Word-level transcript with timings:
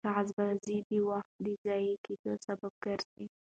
کاغذبازي 0.07 0.77
د 0.87 0.91
وخت 1.09 1.33
د 1.45 1.47
ضایع 1.63 1.95
کېدو 2.05 2.31
سبب 2.45 2.73
ګرځي. 2.85 3.25